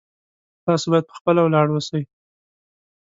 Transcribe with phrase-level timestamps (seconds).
[0.65, 2.03] تاسو باید په خپله ولاړ اوسئ